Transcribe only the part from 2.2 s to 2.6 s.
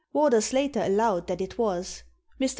Mr.